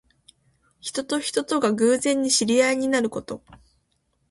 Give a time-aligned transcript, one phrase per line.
[0.79, 3.43] 人と人とが偶然に知り合いになること。